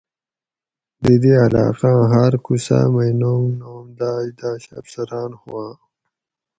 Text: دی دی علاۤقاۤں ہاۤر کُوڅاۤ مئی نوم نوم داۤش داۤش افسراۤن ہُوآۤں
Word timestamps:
دی 1.03 1.15
دی 1.21 1.31
علاۤقاۤں 1.43 2.01
ہاۤر 2.11 2.33
کُوڅاۤ 2.45 2.87
مئی 2.93 3.11
نوم 3.19 3.43
نوم 3.59 3.85
داۤش 3.99 4.25
داۤش 4.39 4.63
افسراۤن 4.79 5.31
ہُوآۤں 5.39 5.73